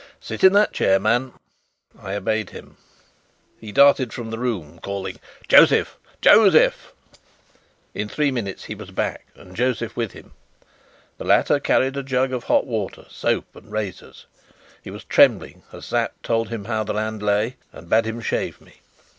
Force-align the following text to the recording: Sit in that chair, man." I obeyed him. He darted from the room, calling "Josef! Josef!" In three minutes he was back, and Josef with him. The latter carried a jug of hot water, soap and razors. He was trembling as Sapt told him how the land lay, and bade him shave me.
Sit 0.19 0.43
in 0.43 0.53
that 0.53 0.73
chair, 0.73 0.99
man." 0.99 1.31
I 2.01 2.15
obeyed 2.15 2.49
him. 2.49 2.75
He 3.59 3.71
darted 3.71 4.11
from 4.11 4.31
the 4.31 4.39
room, 4.39 4.79
calling 4.79 5.17
"Josef! 5.47 5.99
Josef!" 6.21 6.91
In 7.93 8.09
three 8.09 8.31
minutes 8.31 8.63
he 8.63 8.73
was 8.73 8.89
back, 8.89 9.27
and 9.35 9.55
Josef 9.55 9.95
with 9.95 10.13
him. 10.13 10.31
The 11.19 11.23
latter 11.25 11.59
carried 11.59 11.97
a 11.97 12.01
jug 12.01 12.33
of 12.33 12.45
hot 12.45 12.65
water, 12.65 13.05
soap 13.11 13.55
and 13.55 13.71
razors. 13.71 14.25
He 14.83 14.89
was 14.89 15.03
trembling 15.03 15.61
as 15.71 15.85
Sapt 15.85 16.23
told 16.23 16.49
him 16.49 16.65
how 16.65 16.83
the 16.83 16.93
land 16.93 17.21
lay, 17.21 17.57
and 17.71 17.87
bade 17.87 18.05
him 18.05 18.21
shave 18.21 18.59
me. 18.59 18.77